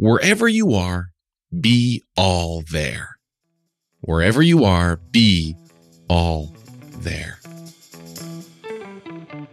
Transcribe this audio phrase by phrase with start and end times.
[0.00, 1.10] wherever you are,
[1.60, 3.18] be all there.
[4.00, 5.54] Wherever you are, be
[6.08, 6.56] all
[7.00, 7.38] there.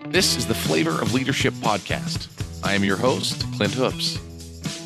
[0.05, 2.29] This is the Flavor of Leadership podcast.
[2.63, 4.19] I am your host, Clint Hoops.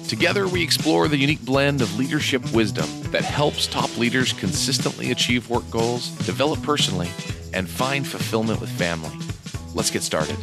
[0.09, 5.47] Together, we explore the unique blend of leadership wisdom that helps top leaders consistently achieve
[5.47, 7.09] work goals, develop personally,
[7.53, 9.15] and find fulfillment with family.
[9.75, 10.37] Let's get started.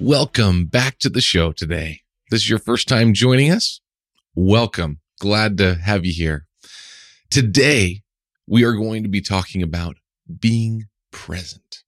[0.00, 2.00] Welcome back to the show today.
[2.28, 3.80] This is your first time joining us.
[4.34, 4.98] Welcome.
[5.20, 6.48] Glad to have you here.
[7.30, 8.02] Today,
[8.48, 9.98] we are going to be talking about
[10.40, 11.84] being present.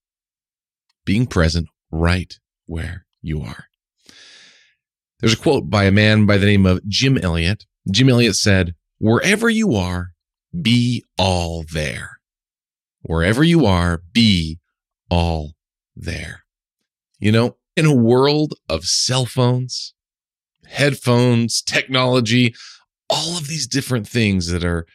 [1.05, 3.65] Being present right where you are.
[5.19, 7.65] There's a quote by a man by the name of Jim Elliot.
[7.91, 10.11] Jim Elliot said, Wherever you are,
[10.63, 12.21] be all there.
[13.03, 14.61] Wherever you are, be
[15.11, 15.55] all
[15.97, 16.45] there.
[17.19, 19.95] You know, in a world of cell phones,
[20.69, 22.55] headphones, technology,
[23.11, 24.87] all of these different things that are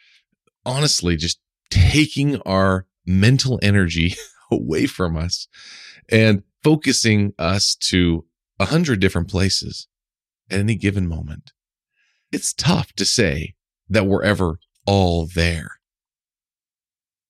[0.64, 4.14] honestly just taking our mental energy
[4.50, 5.48] away from us
[6.08, 8.24] and focusing us to
[8.58, 9.88] a hundred different places
[10.50, 11.52] at any given moment.
[12.32, 13.54] It's tough to say
[13.88, 15.72] that we're ever all there,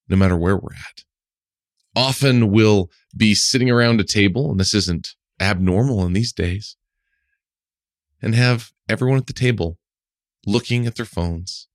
[0.09, 1.05] no matter where we're at.
[1.97, 6.77] Often we'll be sitting around a table, and this isn't abnormal in these days,
[8.25, 9.79] and have everyone at the table
[10.47, 11.69] looking at their phones,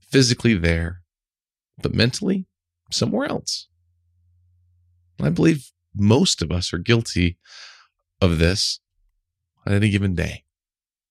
[0.00, 1.02] physically there,
[1.82, 2.46] but mentally
[2.88, 3.66] somewhere else.
[5.20, 7.36] I believe most of us are guilty
[8.20, 8.78] of this
[9.66, 10.44] on any given day.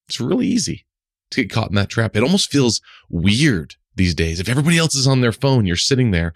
[0.08, 0.86] It's really easy
[1.31, 2.16] to get caught in that trap.
[2.16, 4.39] It almost feels weird these days.
[4.39, 6.34] If everybody else is on their phone, you're sitting there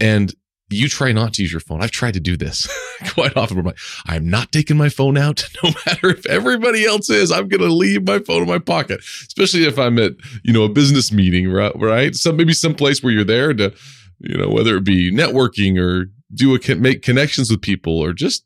[0.00, 0.34] and
[0.70, 1.82] you try not to use your phone.
[1.82, 2.68] I've tried to do this
[3.08, 3.58] quite often.
[3.58, 7.32] I'm like, I'm not taking my phone out, no matter if everybody else is.
[7.32, 10.64] I'm going to leave my phone in my pocket, especially if I'm at you know
[10.64, 12.14] a business meeting, right?
[12.14, 13.74] Some maybe some place where you're there to,
[14.18, 18.44] you know, whether it be networking or do a make connections with people or just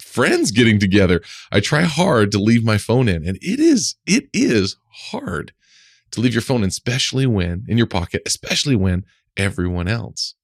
[0.00, 1.22] friends getting together.
[1.52, 4.76] I try hard to leave my phone in, and it is it is
[5.10, 5.52] hard
[6.10, 9.04] to leave your phone, in, especially when in your pocket, especially when
[9.36, 10.34] everyone else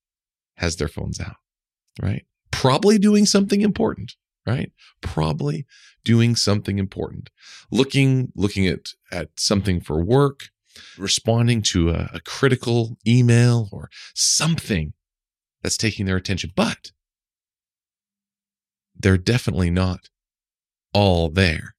[0.61, 1.37] has their phones out,
[2.03, 2.27] right?
[2.51, 4.15] Probably doing something important,
[4.47, 4.71] right?
[5.01, 5.65] Probably
[6.05, 7.31] doing something important.
[7.71, 10.51] Looking looking at at something for work,
[10.99, 14.93] responding to a, a critical email or something
[15.63, 16.93] that's taking their attention, but
[18.95, 20.11] they're definitely not
[20.93, 21.75] all there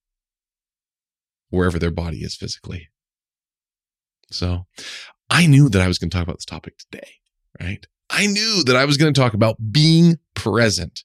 [1.50, 2.88] wherever their body is physically.
[4.32, 4.66] So
[5.30, 7.10] I knew that I was going to talk about this topic today,
[7.60, 7.86] right?
[8.12, 11.02] I knew that I was going to talk about being present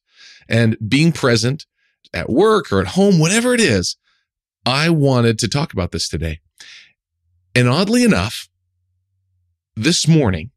[0.49, 1.65] and being present
[2.13, 3.95] at work or at home, whatever it is.
[4.65, 6.41] I wanted to talk about this today.
[7.55, 8.49] And oddly enough,
[9.75, 10.51] this morning,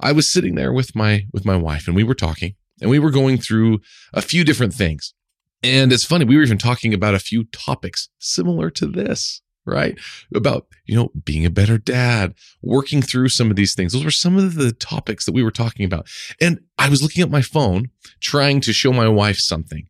[0.00, 3.00] I was sitting there with my with my wife and we were talking and we
[3.00, 3.80] were going through
[4.14, 5.14] a few different things.
[5.62, 9.98] And it's funny, we were even talking about a few topics similar to this, right?
[10.34, 13.92] About, you know, being a better dad, working through some of these things.
[13.92, 16.08] Those were some of the topics that we were talking about.
[16.40, 17.90] And I was looking at my phone,
[18.20, 19.88] trying to show my wife something.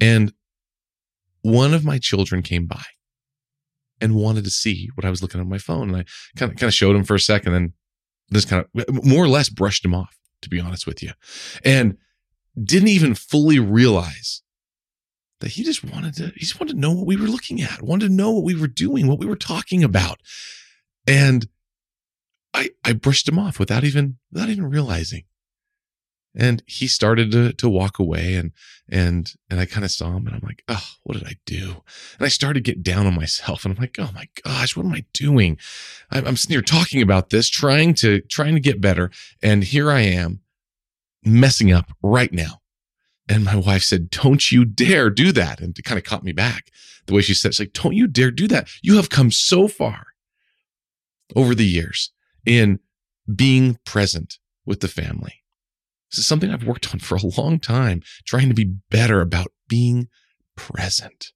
[0.00, 0.32] And
[1.42, 2.84] one of my children came by
[4.00, 5.88] and wanted to see what I was looking at my phone.
[5.88, 6.04] And I
[6.36, 7.72] kind of kind of showed him for a second, and
[8.32, 11.12] just kind of more or less brushed him off to be honest with you.
[11.64, 11.96] And
[12.62, 14.42] didn't even fully realize
[15.40, 17.82] that he just wanted to, he just wanted to know what we were looking at,
[17.82, 20.20] wanted to know what we were doing, what we were talking about.
[21.06, 21.48] And
[22.54, 25.24] I, I brushed him off without even, without even realizing.
[26.36, 28.52] And he started to, to walk away and,
[28.88, 31.82] and, and I kind of saw him and I'm like, oh, what did I do?
[32.18, 34.86] And I started to get down on myself and I'm like, oh my gosh, what
[34.86, 35.58] am I doing?
[36.10, 39.10] I'm, I'm sitting here talking about this, trying to, trying to get better.
[39.42, 40.40] And here I am
[41.24, 42.59] messing up right now.
[43.30, 45.60] And my wife said, don't you dare do that.
[45.60, 46.70] And it kind of caught me back
[47.06, 48.68] the way she said, it's like, don't you dare do that.
[48.82, 50.08] You have come so far
[51.34, 52.12] over the years
[52.44, 52.80] in
[53.34, 55.40] being present with the family
[56.10, 59.52] this is something I've worked on for a long time, trying to be better about
[59.68, 60.08] being
[60.56, 61.32] present.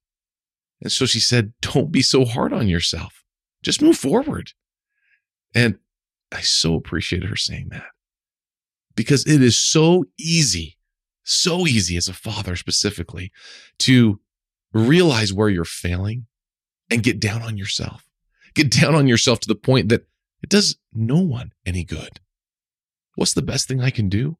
[0.81, 3.23] And so she said, Don't be so hard on yourself.
[3.63, 4.51] Just move forward.
[5.53, 5.79] And
[6.31, 7.87] I so appreciated her saying that
[8.95, 10.74] because it is so easy,
[11.25, 13.31] so easy as a father specifically
[13.79, 14.19] to
[14.73, 16.25] realize where you're failing
[16.89, 18.07] and get down on yourself.
[18.53, 20.07] Get down on yourself to the point that
[20.41, 22.21] it does no one any good.
[23.15, 24.37] What's the best thing I can do?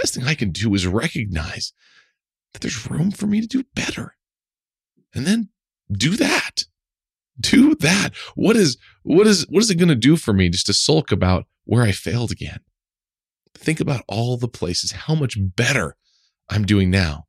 [0.00, 1.72] best thing I can do is recognize
[2.52, 4.16] that there's room for me to do better.
[5.14, 5.50] And then
[5.92, 6.64] do that.
[7.38, 8.10] Do that.
[8.34, 11.12] What is what is what is it going to do for me just to sulk
[11.12, 12.60] about where I failed again?
[13.60, 15.96] Think about all the places, how much better
[16.48, 17.26] I'm doing now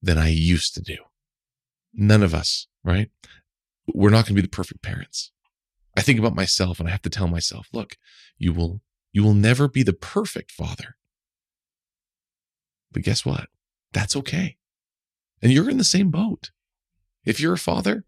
[0.00, 0.96] than I used to do.
[1.92, 3.10] None of us, right?
[3.86, 5.30] We're not going to be the perfect parents.
[5.94, 7.96] I think about myself and I have to tell myself, look,
[8.38, 8.80] you will
[9.12, 10.96] you will never be the perfect father.
[12.90, 13.48] But guess what?
[13.92, 14.56] That's okay.
[15.40, 16.50] And you're in the same boat.
[17.24, 18.04] If you're a father,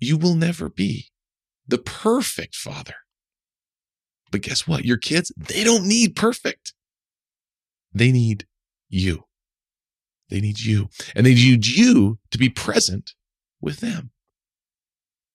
[0.00, 1.06] you will never be
[1.66, 2.94] the perfect father.
[4.30, 4.84] But guess what?
[4.84, 6.74] Your kids, they don't need perfect.
[7.92, 8.46] They need
[8.88, 9.24] you.
[10.28, 10.88] They need you.
[11.14, 13.14] And they need you to be present
[13.60, 14.10] with them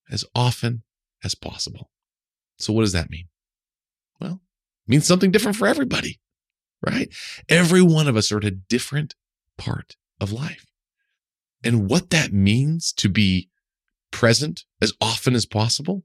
[0.09, 0.83] as often
[1.23, 1.89] as possible.
[2.57, 3.27] So, what does that mean?
[4.19, 4.41] Well,
[4.85, 6.19] it means something different for everybody,
[6.85, 7.09] right?
[7.49, 9.15] Every one of us are at a different
[9.57, 10.65] part of life.
[11.63, 13.49] And what that means to be
[14.11, 16.03] present as often as possible,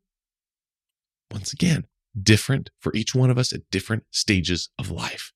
[1.30, 1.84] once again,
[2.20, 5.32] different for each one of us at different stages of life.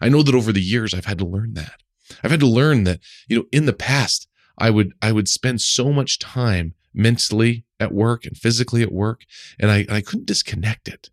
[0.00, 1.82] I know that over the years I've had to learn that.
[2.22, 4.28] I've had to learn that, you know, in the past,
[4.58, 9.22] I would I would spend so much time mentally at work and physically at work,
[9.58, 11.10] and I, I couldn't disconnect it.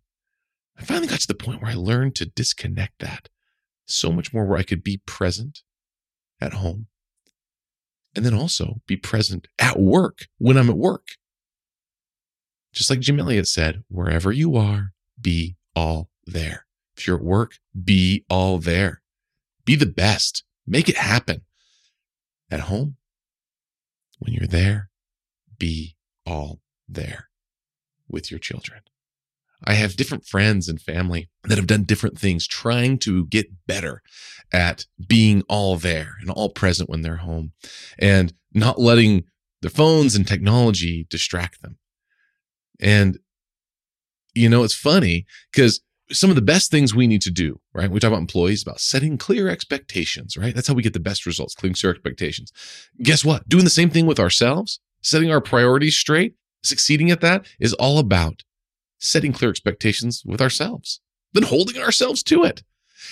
[0.77, 3.29] I finally got to the point where I learned to disconnect that
[3.85, 5.61] so much more where I could be present
[6.39, 6.87] at home
[8.15, 11.07] and then also be present at work when I'm at work.
[12.71, 16.65] Just like Jim Elliot said, wherever you are, be all there.
[16.99, 19.01] If you're at work, be all there.
[19.63, 20.43] Be the best.
[20.67, 21.43] Make it happen.
[22.51, 22.97] At home,
[24.17, 24.89] when you're there,
[25.57, 26.59] be all
[26.89, 27.29] there
[28.09, 28.81] with your children.
[29.63, 34.01] I have different friends and family that have done different things trying to get better
[34.51, 37.53] at being all there and all present when they're home
[37.97, 39.23] and not letting
[39.61, 41.77] the phones and technology distract them.
[42.79, 43.19] And,
[44.33, 45.81] you know, it's funny because
[46.11, 47.89] some of the best things we need to do, right?
[47.89, 50.55] We talk about employees, about setting clear expectations, right?
[50.55, 52.51] That's how we get the best results, clear expectations.
[53.01, 53.47] Guess what?
[53.47, 57.99] Doing the same thing with ourselves, setting our priorities straight, succeeding at that is all
[57.99, 58.43] about
[58.97, 60.99] setting clear expectations with ourselves,
[61.33, 62.63] then holding ourselves to it.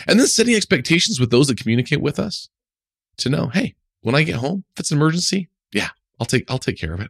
[0.08, 2.50] And then setting expectations with those that communicate with us
[3.18, 5.90] to know, hey, when I get home, if it's an emergency, yeah,
[6.20, 7.10] I'll take I'll take care of it.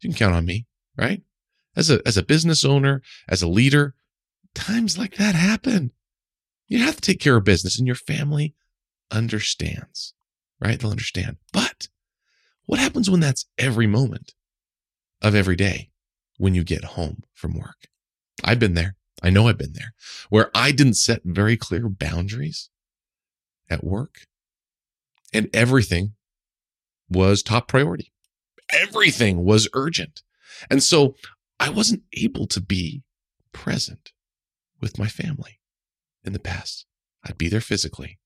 [0.00, 0.66] You can count on me,
[0.96, 1.22] right?
[1.74, 3.94] As a as a business owner, as a leader,
[4.56, 5.92] times like that happen.
[6.66, 8.54] You have to take care of business and your family
[9.10, 10.14] understands,
[10.60, 10.78] right?
[10.78, 11.36] They'll understand.
[11.52, 11.88] But
[12.64, 14.34] what happens when that's every moment
[15.22, 15.90] of every day
[16.38, 17.86] when you get home from work?
[18.42, 18.96] I've been there.
[19.22, 19.94] I know I've been there
[20.28, 22.68] where I didn't set very clear boundaries
[23.70, 24.26] at work
[25.32, 26.14] and everything
[27.08, 28.12] was top priority.
[28.72, 30.22] Everything was urgent.
[30.68, 31.14] And so
[31.60, 33.02] I wasn't able to be
[33.52, 34.12] present
[34.80, 35.60] with my family
[36.24, 36.86] in the past.
[37.24, 38.18] I'd be there physically,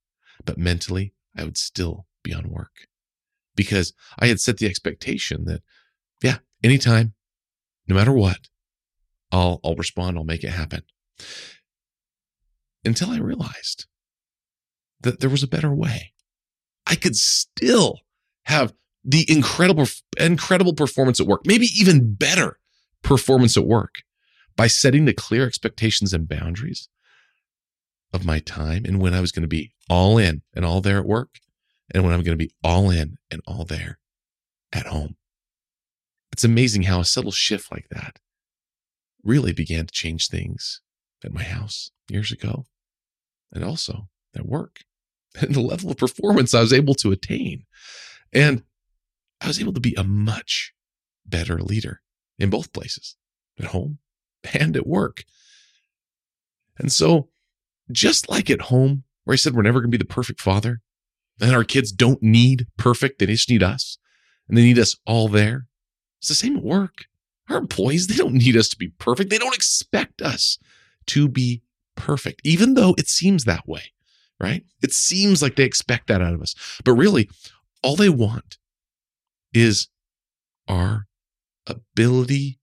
[0.45, 2.87] but mentally I would still be on work
[3.55, 5.63] because I had set the expectation that,
[6.23, 7.15] yeah, anytime,
[7.87, 8.49] no matter what,
[9.33, 10.17] I'll, I'll respond.
[10.17, 10.83] I'll make it happen.
[12.85, 13.87] Until I realized
[15.01, 16.13] that there was a better way.
[16.87, 18.01] I could still
[18.45, 18.73] have
[19.05, 19.87] the incredible,
[20.19, 22.59] incredible performance at work, maybe even better
[23.03, 24.03] performance at work
[24.57, 26.89] by setting the clear expectations and boundaries
[28.13, 30.99] of my time and when I was going to be all in and all there
[30.99, 31.39] at work
[31.93, 33.99] and when I'm going to be all in and all there
[34.73, 35.17] at home.
[36.33, 38.19] It's amazing how a subtle shift like that
[39.23, 40.81] really began to change things
[41.25, 42.67] at my house years ago
[43.53, 44.81] and also at work
[45.41, 47.65] and the level of performance I was able to attain.
[48.33, 48.63] And
[49.41, 50.73] I was able to be a much
[51.27, 52.01] better leader
[52.39, 53.17] in both places,
[53.59, 53.99] at home
[54.55, 55.25] and at work.
[56.79, 57.29] And so,
[57.91, 60.81] just like at home, where I said we're never going to be the perfect father,
[61.41, 63.99] and our kids don't need perfect, they just need us,
[64.49, 65.67] and they need us all there.
[66.21, 67.07] It's the same at work.
[67.49, 69.31] Our employees, they don't need us to be perfect.
[69.31, 70.59] They don't expect us
[71.07, 71.63] to be
[71.97, 73.93] perfect, even though it seems that way,
[74.39, 74.65] right?
[74.83, 76.55] It seems like they expect that out of us.
[76.85, 77.29] But really,
[77.83, 78.59] all they want
[79.53, 79.89] is
[80.69, 81.07] our
[81.67, 82.60] ability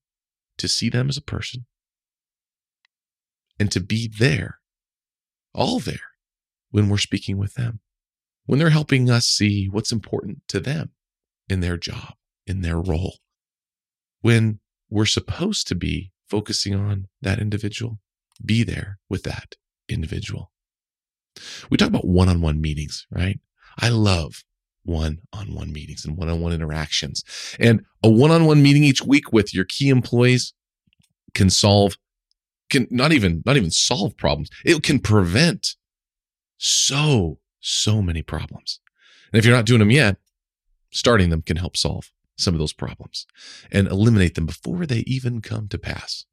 [0.58, 1.66] to see them as a person
[3.58, 4.60] and to be there,
[5.54, 6.00] all there,
[6.70, 7.80] when we're speaking with them,
[8.46, 10.90] when they're helping us see what's important to them
[11.48, 12.14] in their job,
[12.46, 13.16] in their role,
[14.20, 14.60] when
[14.90, 17.98] we're supposed to be focusing on that individual,
[18.44, 19.54] be there with that
[19.88, 20.52] individual.
[21.70, 23.40] We talk about one on one meetings, right?
[23.78, 24.44] I love
[24.88, 27.22] one on one meetings and one on one interactions.
[27.60, 30.54] And a one on one meeting each week with your key employees
[31.34, 31.96] can solve,
[32.70, 34.50] can not even, not even solve problems.
[34.64, 35.76] It can prevent
[36.56, 38.80] so, so many problems.
[39.32, 40.16] And if you're not doing them yet,
[40.90, 43.26] starting them can help solve some of those problems
[43.70, 46.24] and eliminate them before they even come to pass.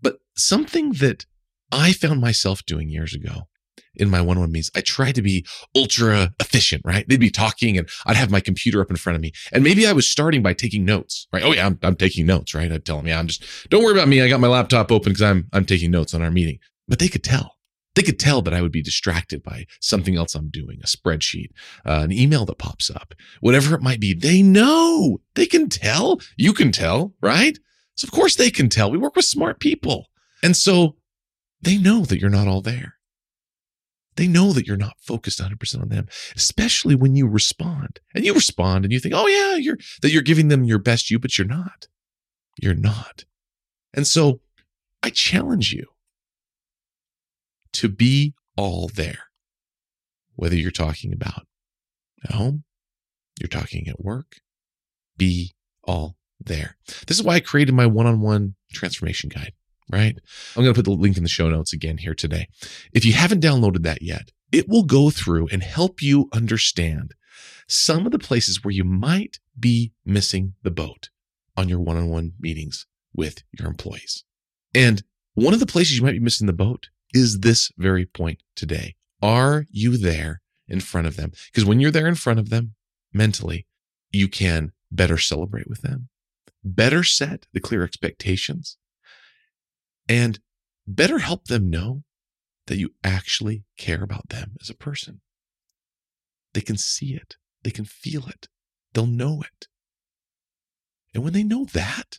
[0.00, 1.26] But something that
[1.72, 3.48] I found myself doing years ago
[3.94, 7.06] in my one-on-one meetings, I tried to be ultra efficient, right?
[7.08, 9.32] They'd be talking and I'd have my computer up in front of me.
[9.52, 11.42] And maybe I was starting by taking notes, right?
[11.42, 12.70] Oh yeah, I'm, I'm taking notes, right?
[12.70, 14.22] I'd tell them, yeah, I'm just, don't worry about me.
[14.22, 16.58] I got my laptop open because I'm, I'm taking notes on our meeting.
[16.88, 17.56] But they could tell.
[17.96, 21.48] They could tell that I would be distracted by something else I'm doing, a spreadsheet,
[21.86, 24.12] uh, an email that pops up, whatever it might be.
[24.12, 25.22] They know.
[25.34, 26.20] They can tell.
[26.36, 27.58] You can tell, right?
[27.94, 28.90] So of course they can tell.
[28.90, 30.08] We work with smart people.
[30.42, 30.96] And so
[31.62, 32.95] they know that you're not all there.
[34.16, 38.00] They know that you're not focused 100% on them, especially when you respond.
[38.14, 41.10] And you respond and you think, "Oh yeah, you're that you're giving them your best
[41.10, 41.86] you, but you're not.
[42.60, 43.24] You're not."
[43.92, 44.40] And so
[45.02, 45.86] I challenge you
[47.72, 49.24] to be all there.
[50.34, 51.46] Whether you're talking about
[52.24, 52.64] at home,
[53.38, 54.36] you're talking at work,
[55.16, 55.54] be
[55.84, 56.76] all there.
[57.06, 59.52] This is why I created my one on one transformation guide,
[59.90, 60.18] right?
[60.56, 62.48] I'm going to put the link in the show notes again here today.
[62.92, 67.14] If you haven't downloaded that yet, it will go through and help you understand
[67.68, 71.10] some of the places where you might be missing the boat
[71.56, 74.24] on your one on one meetings with your employees.
[74.74, 75.02] And
[75.34, 78.94] one of the places you might be missing the boat is this very point today.
[79.22, 81.32] Are you there in front of them?
[81.46, 82.74] Because when you're there in front of them
[83.12, 83.66] mentally,
[84.10, 86.08] you can better celebrate with them,
[86.62, 88.76] better set the clear expectations,
[90.08, 90.38] and
[90.86, 92.02] better help them know
[92.66, 95.20] that you actually care about them as a person.
[96.54, 98.48] They can see it, they can feel it,
[98.92, 99.68] they'll know it.
[101.14, 102.18] And when they know that,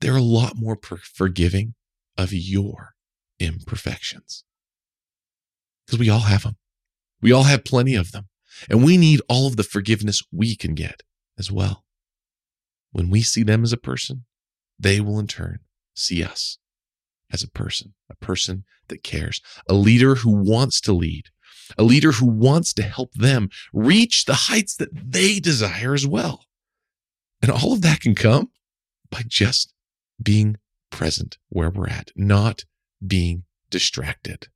[0.00, 1.74] they're a lot more forgiving
[2.16, 2.94] of your
[3.38, 4.44] imperfections.
[5.84, 6.56] Because we all have them.
[7.20, 8.28] We all have plenty of them.
[8.68, 11.02] And we need all of the forgiveness we can get
[11.38, 11.84] as well.
[12.92, 14.24] When we see them as a person,
[14.78, 15.60] they will in turn
[15.96, 16.58] see us
[17.32, 21.26] as a person, a person that cares, a leader who wants to lead,
[21.76, 26.44] a leader who wants to help them reach the heights that they desire as well.
[27.42, 28.50] And all of that can come
[29.10, 29.72] by just
[30.22, 30.56] being
[30.90, 32.64] present where we're at, not
[33.04, 34.48] being distracted.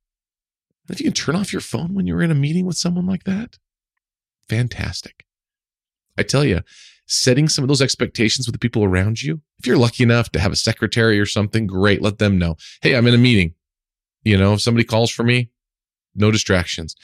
[0.89, 3.23] if you can turn off your phone when you're in a meeting with someone like
[3.23, 3.57] that,
[4.49, 5.25] fantastic.
[6.17, 6.61] I tell you,
[7.11, 10.39] setting some of those expectations with the people around you, if you're lucky enough to
[10.39, 12.55] have a secretary or something, great, let them know.
[12.81, 13.53] Hey, I'm in a meeting.
[14.23, 15.49] You know, if somebody calls for me,
[16.15, 16.95] no distractions.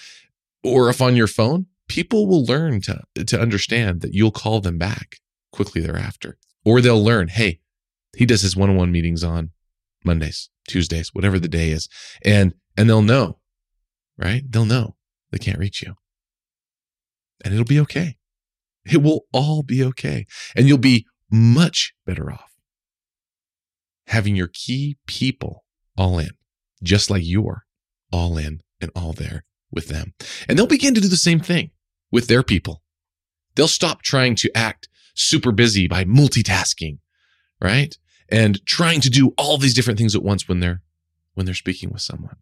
[0.63, 4.77] Or if on your phone, people will learn to, to understand that you'll call them
[4.77, 5.17] back
[5.51, 6.37] quickly thereafter.
[6.65, 7.59] Or they'll learn, hey,
[8.15, 9.51] he does his one on one meetings on
[10.03, 11.87] Mondays, Tuesdays, whatever the day is.
[12.23, 13.39] And, and they'll know,
[14.17, 14.43] right?
[14.49, 14.95] They'll know
[15.31, 15.95] they can't reach you
[17.43, 18.17] and it'll be okay.
[18.91, 20.25] It will all be okay.
[20.56, 22.53] And you'll be much better off
[24.08, 25.65] having your key people
[25.98, 26.29] all in,
[26.82, 27.65] just like you're
[28.12, 30.13] all in and all there with them.
[30.48, 31.72] And they'll begin to do the same thing
[32.12, 32.82] with their people.
[33.56, 37.00] They'll stop trying to act super busy by multitasking,
[37.62, 37.98] right?
[38.29, 40.82] and trying to do all these different things at once when they're
[41.34, 42.38] when they're speaking with someone.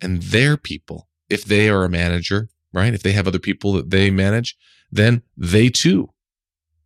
[0.00, 2.94] And their people, if they are a manager, right?
[2.94, 4.56] If they have other people that they manage,
[4.90, 6.10] then they too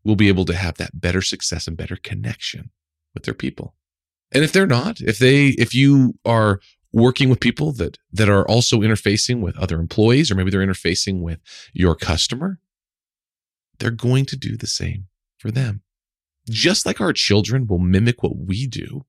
[0.05, 2.71] will be able to have that better success and better connection
[3.13, 3.75] with their people.
[4.33, 6.61] And if they're not, if they if you are
[6.93, 11.21] working with people that that are also interfacing with other employees or maybe they're interfacing
[11.21, 11.41] with
[11.73, 12.61] your customer,
[13.79, 15.07] they're going to do the same
[15.39, 15.83] for them
[16.51, 19.05] just like our children will mimic what we do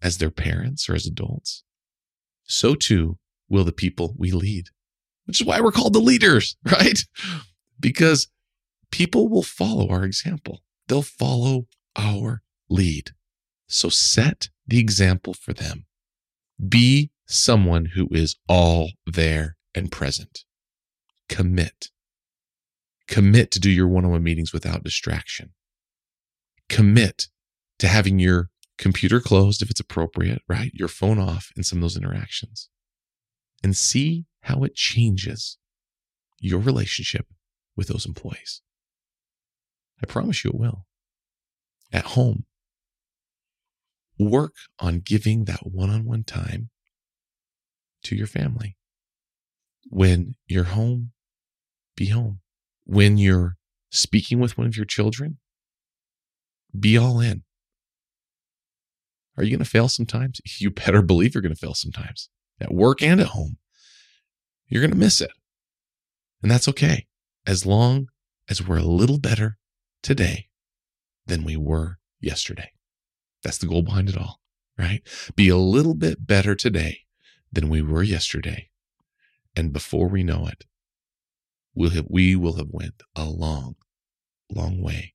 [0.00, 1.64] as their parents or as adults,
[2.44, 3.18] so too
[3.48, 4.68] will the people we lead,
[5.26, 7.00] which is why we're called the leaders, right?
[7.78, 8.28] Because
[8.90, 13.10] people will follow our example, they'll follow our lead.
[13.66, 15.86] So set the example for them.
[16.68, 20.44] Be someone who is all there and present.
[21.28, 21.88] Commit.
[23.08, 25.52] Commit to do your one on one meetings without distraction
[26.72, 27.26] commit
[27.78, 28.48] to having your
[28.78, 30.72] computer closed if it's appropriate, right?
[30.74, 32.68] Your phone off in some of those interactions
[33.62, 35.58] and see how it changes
[36.40, 37.26] your relationship
[37.76, 38.62] with those employees.
[40.02, 40.84] I promise you it will.
[41.92, 42.44] At home,
[44.18, 46.70] work on giving that one on one time
[48.04, 48.76] to your family.
[49.88, 51.12] When you're home,
[51.96, 52.40] be home.
[52.84, 53.56] When you're
[53.90, 55.38] speaking with one of your children,
[56.78, 57.42] be all in.
[59.36, 60.40] Are you going to fail sometimes?
[60.58, 62.28] You better believe you're going to fail sometimes
[62.62, 63.58] at work and at home.
[64.66, 65.30] You're going to miss it.
[66.42, 67.06] And that's okay.
[67.46, 68.08] As long
[68.48, 69.58] as we're a little better
[70.02, 70.48] today
[71.26, 72.72] than we were yesterday.
[73.42, 74.40] That's the goal behind it all,
[74.78, 75.02] right?
[75.36, 77.00] Be a little bit better today
[77.52, 78.70] than we were yesterday.
[79.54, 80.64] And before we know it,
[81.74, 83.76] we'll have, we will have went a long,
[84.50, 85.14] long way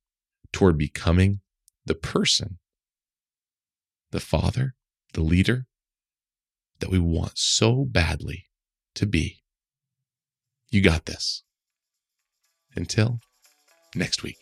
[0.54, 1.42] toward becoming
[1.86, 2.60] the person,
[4.12, 4.76] the father,
[5.14, 5.66] the leader
[6.80, 8.46] that we want so badly
[8.96, 9.44] to be.
[10.70, 11.44] You got this.
[12.76, 13.20] Until
[13.96, 14.38] next week.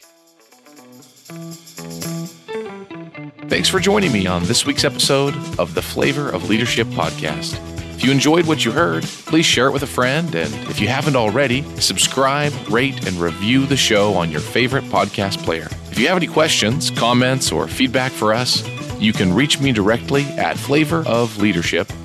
[3.47, 7.59] Thanks for joining me on this week's episode of the Flavor of Leadership podcast.
[7.95, 10.35] If you enjoyed what you heard, please share it with a friend.
[10.35, 15.41] And if you haven't already, subscribe, rate, and review the show on your favorite podcast
[15.43, 15.69] player.
[15.91, 18.67] If you have any questions, comments, or feedback for us,
[18.99, 22.04] you can reach me directly at flavorofleadership.com.